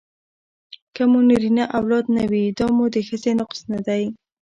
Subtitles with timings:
[0.95, 4.03] که مو نرینه اولاد نه وي دا مو د ښځې نقص نه دی